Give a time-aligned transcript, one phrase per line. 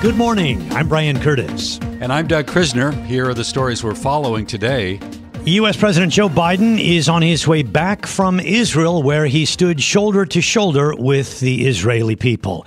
[0.00, 0.72] Good morning.
[0.72, 1.78] I'm Brian Curtis.
[2.00, 2.90] And I'm Doug Krisner.
[3.04, 4.98] Here are the stories we're following today.
[5.46, 5.76] U.S.
[5.76, 10.42] President Joe Biden is on his way back from Israel, where he stood shoulder to
[10.42, 12.66] shoulder with the Israeli people.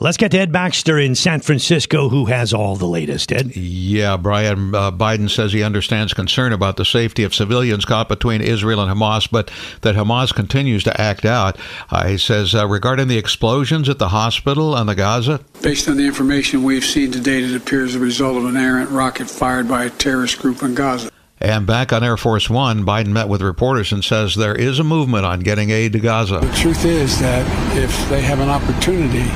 [0.00, 3.30] Let's get to Ed Baxter in San Francisco, who has all the latest.
[3.30, 3.54] Ed?
[3.54, 4.74] Yeah, Brian.
[4.74, 8.90] Uh, Biden says he understands concern about the safety of civilians caught between Israel and
[8.90, 9.50] Hamas, but
[9.82, 11.58] that Hamas continues to act out.
[11.90, 15.40] Uh, he says uh, regarding the explosions at the hospital and the Gaza.
[15.60, 18.90] Based on the information we've seen to date, it appears the result of an errant
[18.90, 21.10] rocket fired by a terrorist group in Gaza.
[21.44, 24.82] And back on Air Force One, Biden met with reporters and says there is a
[24.82, 26.38] movement on getting aid to Gaza.
[26.38, 29.28] The truth is that if they have an opportunity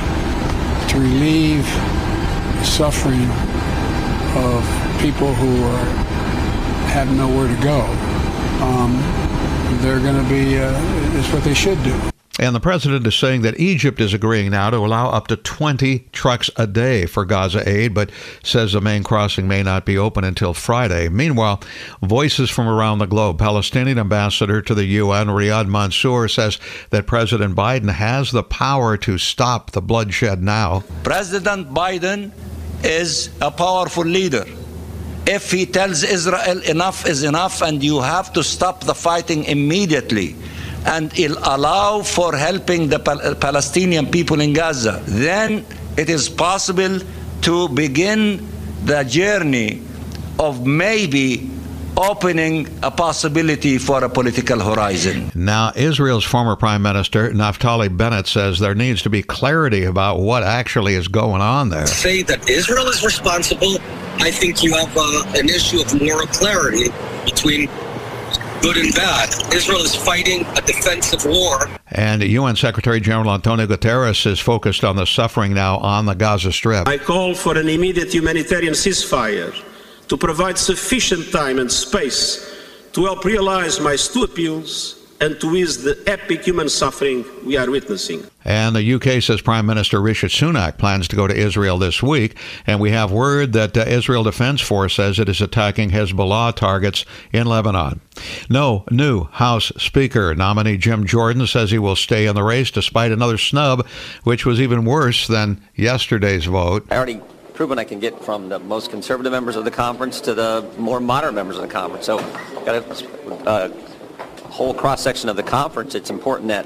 [0.91, 3.29] to relieve the suffering
[4.41, 4.63] of
[4.99, 5.85] people who are,
[6.89, 7.81] have nowhere to go,
[8.65, 8.97] um,
[9.83, 10.73] they're going to be, uh,
[11.19, 11.93] it's what they should do.
[12.39, 16.07] And the president is saying that Egypt is agreeing now to allow up to 20
[16.13, 18.11] trucks a day for Gaza aid, but
[18.43, 21.09] says the main crossing may not be open until Friday.
[21.09, 21.61] Meanwhile,
[22.01, 23.39] voices from around the globe.
[23.39, 26.59] Palestinian ambassador to the UN, Riyad Mansour, says
[26.91, 30.85] that President Biden has the power to stop the bloodshed now.
[31.03, 32.31] President Biden
[32.85, 34.45] is a powerful leader.
[35.27, 40.37] If he tells Israel enough is enough and you have to stop the fighting immediately,
[40.89, 45.65] and it'll allow for helping the Pal- Palestinian people in Gaza, then
[45.97, 46.99] it is possible
[47.41, 48.47] to begin
[48.85, 49.81] the journey
[50.39, 51.49] of maybe
[51.95, 55.29] opening a possibility for a political horizon.
[55.35, 60.43] Now, Israel's former Prime Minister Naftali Bennett says there needs to be clarity about what
[60.43, 61.87] actually is going on there.
[61.87, 63.77] Say that Israel is responsible.
[64.19, 66.89] I think you have uh, an issue of moral clarity
[67.25, 67.69] between
[68.61, 69.29] good and bad.
[69.53, 71.69] Israel is fighting a defensive war.
[71.91, 76.51] And UN Secretary General Antonio Guterres is focused on the suffering now on the Gaza
[76.51, 76.87] Strip.
[76.87, 79.53] I call for an immediate humanitarian ceasefire
[80.07, 82.55] to provide sufficient time and space
[82.93, 87.69] to help realize my two appeals and to ease the epic human suffering we are
[87.69, 88.25] witnessing.
[88.45, 92.37] And the UK says Prime Minister Rishi Sunak plans to go to Israel this week.
[92.65, 97.05] And we have word that uh, Israel Defense Force says it is attacking Hezbollah targets
[97.31, 98.01] in Lebanon.
[98.49, 103.11] No new House Speaker nominee Jim Jordan says he will stay in the race despite
[103.11, 103.85] another snub,
[104.23, 106.85] which was even worse than yesterday's vote.
[106.89, 107.21] I already
[107.53, 111.01] proven I can get from the most conservative members of the conference to the more
[111.01, 112.05] moderate members of the conference.
[112.05, 112.19] So,
[112.63, 113.69] got a uh,
[114.49, 115.95] whole cross section of the conference.
[115.95, 116.65] It's important that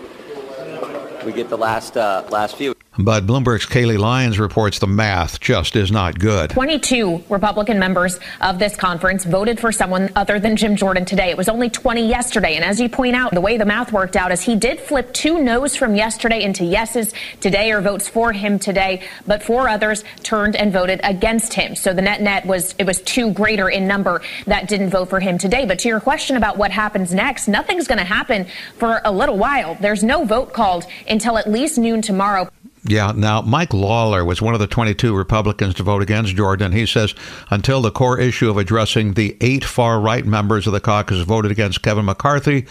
[1.26, 2.74] we get the last uh, last few.
[2.98, 6.52] But Bloomberg's Kailey Leinz reports the math just is not good.
[6.52, 11.32] 22 Republican members of this conference voted for someone other than Jim Jordan today.
[11.32, 12.56] It was only 20 yesterday.
[12.56, 15.12] And as you point out, the way the math worked out is he did flip
[15.12, 20.04] two no's from yesterday into yeses today or votes for him today, but four others
[20.22, 21.76] turned and voted against him.
[21.76, 25.20] So the net net was it was two greater in number that didn't vote for
[25.20, 25.66] him today.
[25.66, 28.46] But to your question about what happens next, nothing's going to happen
[28.78, 29.78] for a little while.
[29.82, 32.50] There's no vote called until at least noon tomorrow.
[32.86, 33.14] Yeah.
[33.16, 36.74] Now, Mike Lawler was one of the 22 Republicans to vote against Jordan.
[36.74, 37.16] He says
[37.50, 41.50] until the core issue of addressing the eight far right members of the caucus voted
[41.50, 42.66] against Kevin McCarthy,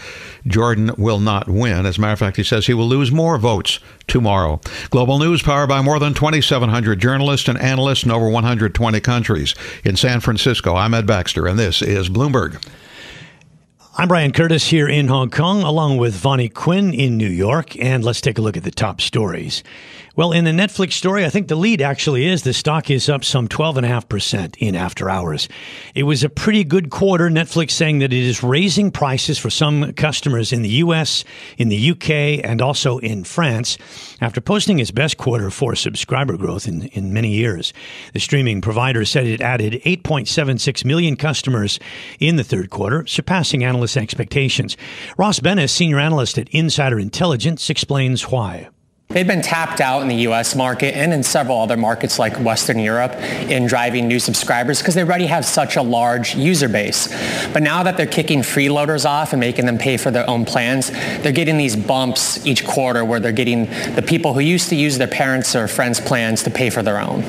[0.45, 1.87] Jordan will not win.
[1.87, 4.61] As a matter of fact, he says he will lose more votes tomorrow.
[4.91, 9.55] Global News powered by more than 2,700 journalists and analysts in over 120 countries.
[9.83, 12.63] In San Francisco, I'm Ed Baxter, and this is Bloomberg.
[13.95, 18.03] I'm Brian Curtis here in Hong Kong, along with Vonnie Quinn in New York, and
[18.03, 19.61] let's take a look at the top stories.
[20.15, 23.23] Well, in the Netflix story, I think the lead actually is the stock is up
[23.23, 25.49] some 12.5% in after hours.
[25.95, 27.31] It was a pretty good quarter.
[27.31, 31.23] Netflix saying that it is raising prices for some customers in the US,
[31.57, 33.79] in the UK, and also in France
[34.21, 37.73] after posting its best quarter for subscriber growth in, in many years.
[38.13, 41.79] The streaming provider said it added 8.76 million customers
[42.19, 44.77] in the third quarter, surpassing analyst expectations.
[45.17, 48.69] Ross Benes, senior analyst at Insider Intelligence, explains why.
[49.13, 52.79] They've been tapped out in the US market and in several other markets like Western
[52.79, 57.09] Europe in driving new subscribers because they already have such a large user base.
[57.53, 60.89] But now that they're kicking freeloaders off and making them pay for their own plans,
[61.21, 64.97] they're getting these bumps each quarter where they're getting the people who used to use
[64.97, 67.23] their parents' or friends' plans to pay for their own.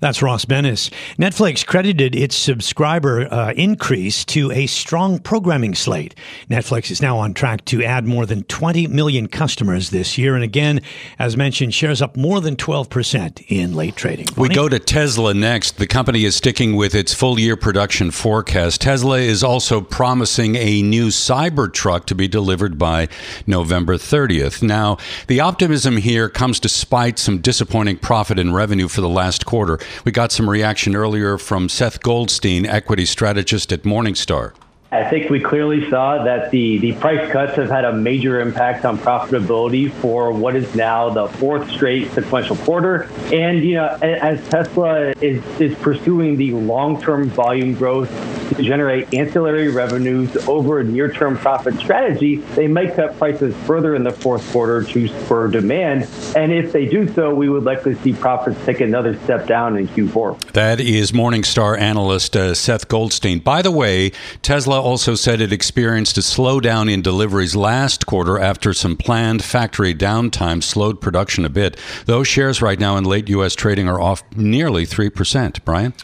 [0.00, 0.90] That's Ross Benes.
[1.18, 6.14] Netflix credited its subscriber uh, increase to a strong programming slate.
[6.48, 10.34] Netflix is now on track to add more than 20 million customers this year.
[10.34, 10.80] And again,
[11.18, 14.26] as mentioned, shares up more than 12% in late trading.
[14.38, 15.76] We go to Tesla next.
[15.76, 18.80] The company is sticking with its full year production forecast.
[18.80, 23.08] Tesla is also promising a new Cybertruck to be delivered by
[23.46, 24.62] November 30th.
[24.62, 29.78] Now, the optimism here comes despite some disappointing profit and revenue for the last quarter.
[30.04, 34.52] We got some reaction earlier from Seth Goldstein, equity strategist at Morningstar.
[34.92, 38.84] I think we clearly saw that the, the price cuts have had a major impact
[38.84, 43.08] on profitability for what is now the fourth straight sequential quarter.
[43.32, 48.10] And, you know, as Tesla is, is pursuing the long term volume growth
[48.56, 53.94] to generate ancillary revenues over a near term profit strategy, they might cut prices further
[53.94, 56.08] in the fourth quarter to spur demand.
[56.34, 59.86] And if they do so, we would likely see profits take another step down in
[59.86, 60.52] Q4.
[60.52, 63.38] That is Morningstar analyst uh, Seth Goldstein.
[63.38, 64.10] By the way,
[64.42, 69.94] Tesla also said it experienced a slowdown in deliveries last quarter after some planned factory
[69.94, 71.76] downtime slowed production a bit.
[72.06, 73.54] Those shares right now in late U.S.
[73.54, 75.64] trading are off nearly 3%.
[75.64, 75.94] Brian?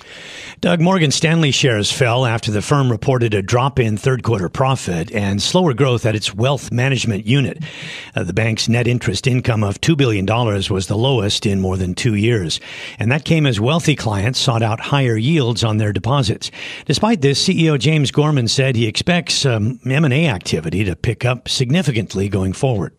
[0.62, 5.12] Doug Morgan Stanley shares fell after the firm reported a drop in third quarter profit
[5.12, 7.62] and slower growth at its wealth management unit.
[8.14, 11.94] Uh, the bank's net interest income of $2 billion was the lowest in more than
[11.94, 12.58] two years.
[12.98, 16.50] And that came as wealthy clients sought out higher yields on their deposits.
[16.86, 22.28] Despite this, CEO James Gorman said he expects um, M&A activity to pick up significantly
[22.28, 22.92] going forward.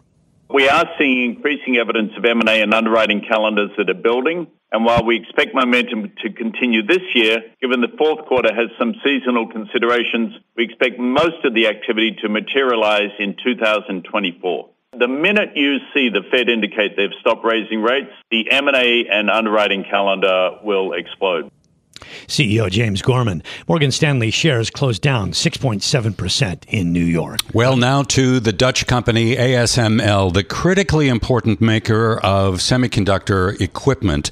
[0.49, 4.47] We are seeing increasing evidence of M&A and underwriting calendars that are building.
[4.71, 8.93] And while we expect momentum to continue this year, given the fourth quarter has some
[9.03, 14.69] seasonal considerations, we expect most of the activity to materialize in 2024.
[14.97, 19.83] The minute you see the Fed indicate they've stopped raising rates, the M&A and underwriting
[19.83, 21.51] calendar will explode.
[22.27, 23.44] CEO James Gorman.
[23.67, 27.39] Morgan Stanley shares closed down 6.7% in New York.
[27.53, 34.31] Well, now to the Dutch company ASML, the critically important maker of semiconductor equipment.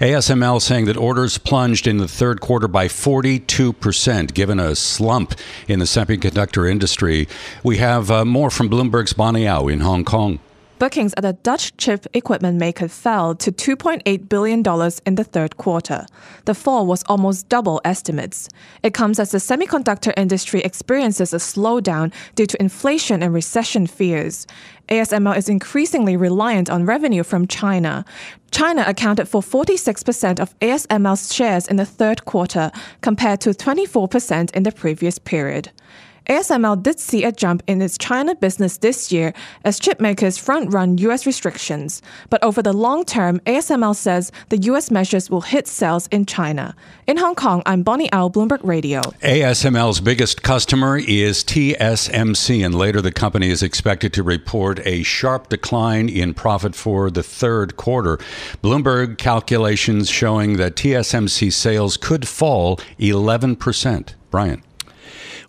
[0.00, 5.34] ASML saying that orders plunged in the third quarter by 42%, given a slump
[5.68, 7.28] in the semiconductor industry.
[7.62, 10.38] We have uh, more from Bloomberg's Bonnie Au in Hong Kong.
[10.80, 14.62] Bookings at the Dutch chip equipment maker fell to $2.8 billion
[15.06, 16.04] in the third quarter.
[16.46, 18.48] The fall was almost double estimates.
[18.82, 24.48] It comes as the semiconductor industry experiences a slowdown due to inflation and recession fears.
[24.88, 28.04] ASML is increasingly reliant on revenue from China.
[28.50, 34.64] China accounted for 46% of ASML's shares in the third quarter, compared to 24% in
[34.64, 35.70] the previous period.
[36.26, 39.34] ASML did see a jump in its China business this year
[39.64, 41.26] as chipmakers front run U.S.
[41.26, 42.00] restrictions.
[42.30, 44.90] But over the long term, ASML says the U.S.
[44.90, 46.74] measures will hit sales in China.
[47.06, 49.02] In Hong Kong, I'm Bonnie Au, Bloomberg Radio.
[49.22, 55.50] ASML's biggest customer is TSMC, and later the company is expected to report a sharp
[55.50, 58.16] decline in profit for the third quarter.
[58.62, 64.14] Bloomberg calculations showing that TSMC sales could fall 11%.
[64.30, 64.62] Brian.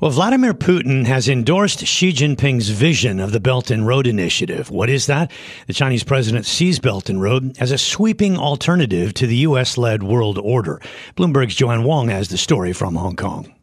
[0.02, 4.70] Well, Vladimir Putin has endorsed Xi Jinping's vision of the Belt and Road Initiative.
[4.70, 5.32] What is that?
[5.68, 9.78] The Chinese president sees Belt and Road as a sweeping alternative to the U.S.
[9.78, 10.82] led world order.
[11.16, 13.55] Bloomberg's Joanne Wong has the story from Hong Kong.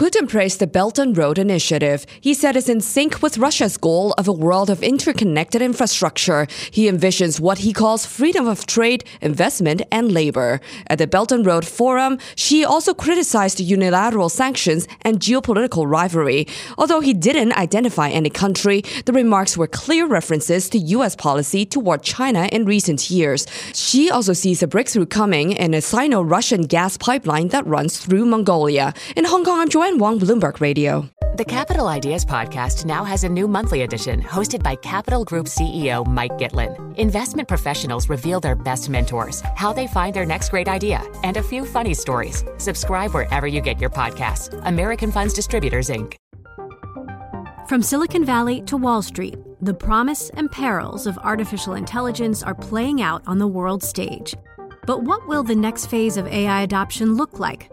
[0.00, 2.06] Putin praised the Belt and Road Initiative.
[2.22, 6.46] He said it's in sync with Russia's goal of a world of interconnected infrastructure.
[6.70, 10.62] He envisions what he calls freedom of trade, investment, and labor.
[10.86, 16.48] At the Belt and Road Forum, Xi also criticized unilateral sanctions and geopolitical rivalry.
[16.78, 21.14] Although he didn't identify any country, the remarks were clear references to U.S.
[21.14, 23.46] policy toward China in recent years.
[23.74, 28.94] Xi also sees a breakthrough coming in a Sino-Russian gas pipeline that runs through Mongolia.
[29.14, 31.10] In Hong Kong, I'm Joanne Wong, Bloomberg Radio.
[31.34, 36.06] The Capital Ideas Podcast now has a new monthly edition hosted by Capital Group CEO
[36.06, 36.96] Mike Gitlin.
[36.96, 41.42] Investment professionals reveal their best mentors, how they find their next great idea, and a
[41.42, 42.44] few funny stories.
[42.58, 44.48] Subscribe wherever you get your podcasts.
[44.64, 46.14] American Funds Distributors, Inc.
[47.68, 53.02] From Silicon Valley to Wall Street, the promise and perils of artificial intelligence are playing
[53.02, 54.36] out on the world stage.
[54.86, 57.72] But what will the next phase of AI adoption look like?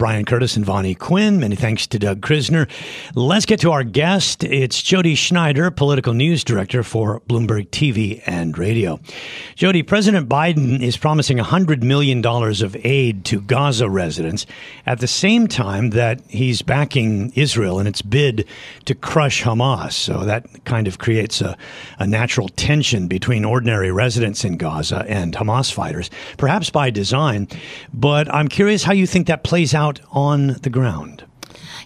[0.00, 1.40] Brian Curtis and Vonnie Quinn.
[1.40, 2.70] Many thanks to Doug Krisner.
[3.14, 4.42] Let's get to our guest.
[4.42, 8.98] It's Jody Schneider, political news director for Bloomberg TV and Radio.
[9.56, 14.46] Jody, President Biden is promising $100 million of aid to Gaza residents
[14.86, 18.46] at the same time that he's backing Israel in its bid
[18.86, 19.92] to crush Hamas.
[19.92, 21.58] So that kind of creates a,
[21.98, 27.48] a natural tension between ordinary residents in Gaza and Hamas fighters, perhaps by design.
[27.92, 31.24] But I'm curious how you think that plays out out on the ground?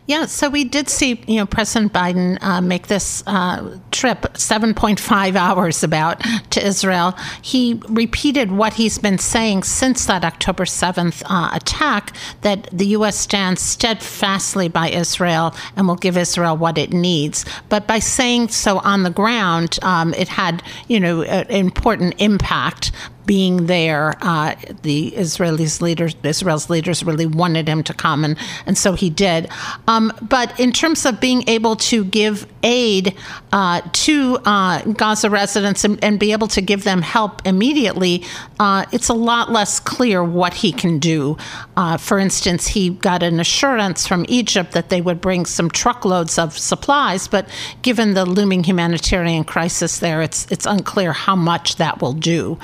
[0.06, 5.34] Yeah, so we did see, you know, President Biden uh, make this uh, trip 7.5
[5.34, 6.20] hours about
[6.50, 7.16] to Israel.
[7.40, 13.16] He repeated what he's been saying since that October 7th uh, attack that the U.S.
[13.16, 17.46] stands steadfastly by Israel and will give Israel what it needs.
[17.70, 22.92] But by saying so on the ground, um, it had, you know, an important impact
[23.26, 28.76] being there, uh, the Israelis leaders, Israel's leaders really wanted him to come, and, and
[28.76, 29.48] so he did.
[29.88, 33.14] Um, but in terms of being able to give aid
[33.52, 38.24] uh, to uh, Gaza residents and, and, be able to give them help immediately,
[38.58, 41.36] uh, it's a lot less clear what he can do.
[41.76, 46.38] Uh, for instance, he got an assurance from Egypt that they would bring some truckloads
[46.38, 47.46] of supplies, but
[47.82, 52.58] given the looming humanitarian crisis there, it's it's unclear how much that will do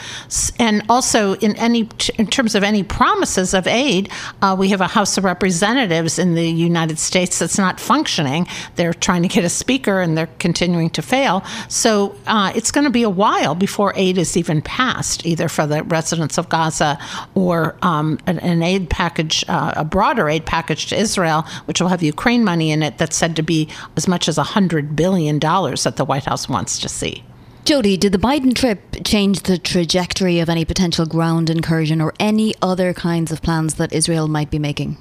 [0.59, 4.11] and also in any in terms of any promises of aid,
[4.43, 8.47] uh, we have a House of Representatives in the United States that's not functioning.
[8.77, 11.45] They're trying to get a speaker, and they're continuing to fail.
[11.69, 15.67] So uh, it's going to be a while before aid is even passed, either for
[15.67, 16.99] the residents of Gaza
[17.35, 21.89] or um, an, an, aid package, uh, a broader aid package to Israel, which will
[21.89, 22.99] have Ukraine money in it.
[22.99, 26.79] That's said to be as much as hundred billion dollars that the White House wants
[26.81, 27.25] to see.
[27.65, 32.55] Jody, did the Biden trip change the trajectory of any potential ground incursion or any
[32.63, 34.97] other kinds of plans that Israel might be making?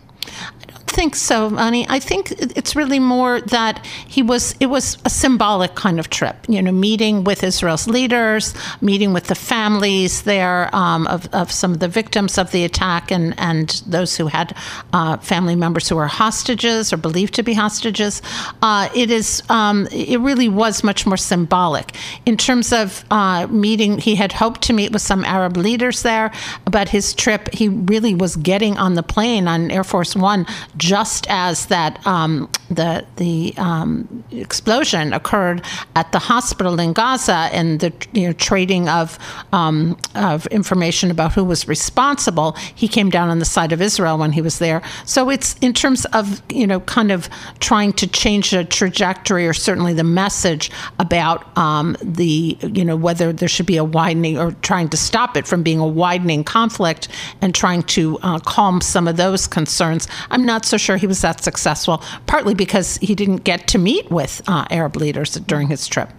[1.00, 1.86] Think so, Vonnie.
[1.88, 4.54] I think it's really more that he was.
[4.60, 6.36] It was a symbolic kind of trip.
[6.50, 11.72] You know, meeting with Israel's leaders, meeting with the families there um, of, of some
[11.72, 14.54] of the victims of the attack, and and those who had
[14.92, 18.22] uh, family members who were hostages or believed to be hostages.
[18.62, 19.42] Uh, it is.
[19.48, 24.00] Um, it really was much more symbolic in terms of uh, meeting.
[24.00, 26.30] He had hoped to meet with some Arab leaders there,
[26.66, 30.46] but his trip, he really was getting on the plane on Air Force One
[30.90, 35.62] just as that um, the the um, explosion occurred
[35.96, 39.20] at the hospital in Gaza and the you know, trading of
[39.54, 44.18] um, of information about who was responsible, he came down on the side of Israel
[44.18, 44.82] when he was there.
[45.06, 47.30] So it's in terms of you know kind of
[47.60, 53.32] trying to change the trajectory or certainly the message about um, the you know whether
[53.32, 57.10] there should be a widening or trying to stop it from being a widening conflict
[57.42, 60.08] and trying to uh, calm some of those concerns.
[60.32, 64.10] I'm not so sure he was that successful, partly because he didn't get to meet
[64.10, 66.10] with uh, Arab leaders during his trip.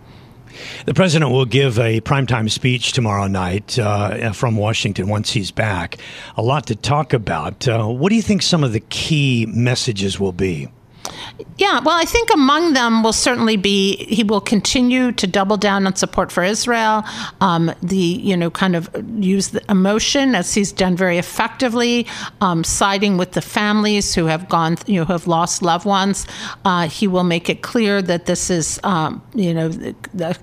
[0.87, 5.97] The president will give a primetime speech tomorrow night uh, from Washington once he's back.
[6.37, 7.67] A lot to talk about.
[7.67, 10.69] Uh, what do you think some of the key messages will be?
[11.57, 15.87] Yeah, well, I think among them will certainly be he will continue to double down
[15.87, 17.05] on support for Israel.
[17.41, 18.89] Um, the you know kind of
[19.19, 22.07] use the emotion as he's done very effectively,
[22.41, 26.27] um, siding with the families who have gone you know who have lost loved ones.
[26.65, 29.71] Uh, he will make it clear that this is um, you know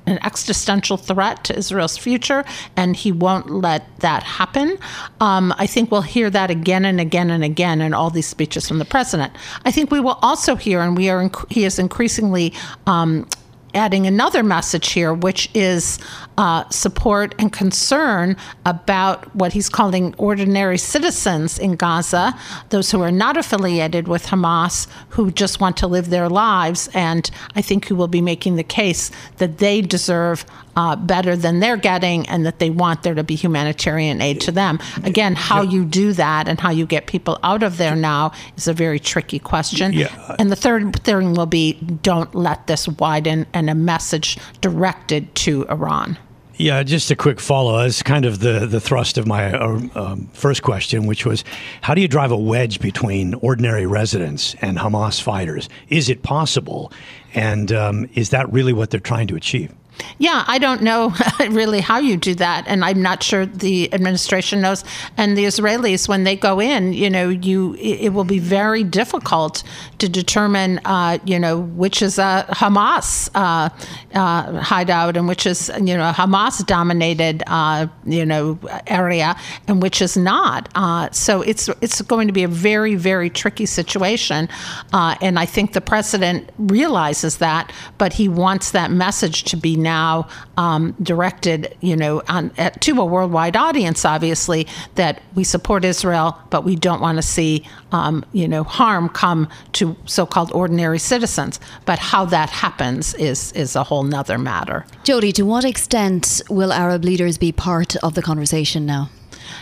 [0.06, 2.44] an existential threat to Israel's future,
[2.76, 4.78] and he won't let that happen.
[5.20, 8.68] Um, I think we'll hear that again and again and again in all these speeches
[8.68, 9.34] from the president.
[9.66, 12.54] I think we will also hear, and we are he is increasingly
[12.86, 13.28] um,
[13.74, 16.00] adding another message here, which is
[16.38, 18.36] uh, support and concern
[18.66, 22.34] about what he's calling ordinary citizens in Gaza,
[22.70, 26.90] those who are not affiliated with Hamas, who just want to live their lives.
[26.94, 30.46] And I think he will be making the case that they deserve
[30.78, 34.52] uh, better than they're getting and that they want there to be humanitarian aid to
[34.52, 34.80] them.
[35.04, 38.68] Again, how you do that and how you get people out of there now is
[38.68, 39.92] a very tricky question.
[39.92, 40.36] Yeah.
[40.38, 45.68] And the third thing will be don't let this widen and a message directed to
[45.68, 46.20] Iran.
[46.58, 47.78] Yeah, just a quick follow.
[47.80, 51.44] That's kind of the, the thrust of my uh, um, first question, which was
[51.82, 55.70] how do you drive a wedge between ordinary residents and Hamas fighters?
[55.90, 56.92] Is it possible?
[57.36, 59.72] And um, is that really what they're trying to achieve?
[60.20, 61.14] Yeah, I don't know
[61.50, 64.84] really how you do that, and I'm not sure the administration knows.
[65.16, 69.64] And the Israelis, when they go in, you know, you it will be very difficult
[70.00, 73.70] to determine, uh, you know, which is a Hamas uh,
[74.14, 79.36] uh, hideout and which is you know a Hamas dominated uh, you know area
[79.68, 80.70] and which is not.
[80.76, 84.50] Uh, so it's it's going to be a very very tricky situation,
[84.94, 89.76] uh, and I think the president realizes that, but he wants that message to be
[89.88, 90.28] now
[90.66, 94.62] um, directed, you know, on, at, to a worldwide audience, obviously,
[94.96, 97.52] that we support Israel, but we don't want to see,
[97.92, 101.60] um, you know, harm come to so-called ordinary citizens.
[101.90, 104.86] But how that happens is is a whole nother matter.
[105.04, 109.10] Jody, to what extent will Arab leaders be part of the conversation now?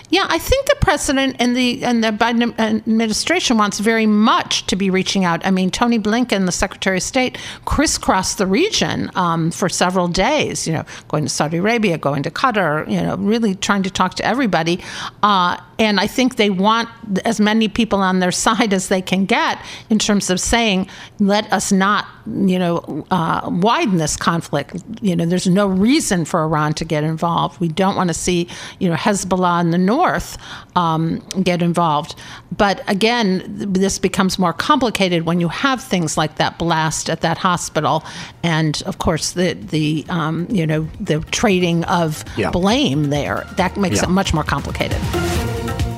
[0.10, 4.75] Yeah, I think the president and the and the Biden administration wants very much to
[4.75, 5.46] be reaching out.
[5.46, 10.68] I mean, Tony Blinken, the Secretary of State, crisscrossed the region um, for several days.
[10.68, 12.89] You know, going to Saudi Arabia, going to Qatar.
[12.89, 14.80] You know, really trying to talk to everybody.
[15.24, 16.89] Uh, and I think they want
[17.25, 20.88] as many people on their side as they can get in terms of saying,
[21.20, 24.84] let us not, you know, uh, widen this conflict.
[25.01, 27.60] You know, there's no reason for Iran to get involved.
[27.60, 28.48] We don't want to see,
[28.80, 30.38] you know, Hezbollah in the north
[30.77, 32.15] um, get involved.
[32.55, 37.38] But again, this becomes more complicated when you have things like that blast at that
[37.38, 38.03] hospital,
[38.41, 42.51] and of course the the um, you know the trading of yeah.
[42.51, 43.46] blame there.
[43.58, 44.03] That makes yeah.
[44.03, 45.01] it much more complicated.